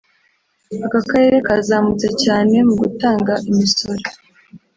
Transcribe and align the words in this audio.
aka 0.85 0.99
karere 1.09 1.37
kazamutse 1.47 2.07
cyane 2.23 2.55
mu 2.67 2.73
gutanga 2.81 3.33
imisoro 3.49 4.03